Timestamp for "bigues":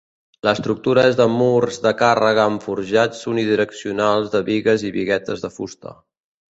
4.53-4.89